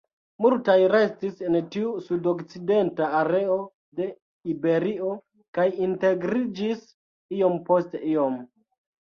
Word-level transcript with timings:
Multaj 0.43 0.75
restis 0.91 1.35
en 1.49 1.57
tiu 1.75 1.91
sudokcidenta 2.05 3.09
areo 3.19 3.57
de 4.01 4.07
Iberio 4.55 5.13
kaj 5.59 5.69
integriĝis 5.89 6.83
iom 7.43 7.61
post 7.71 7.97
iom. 8.15 8.43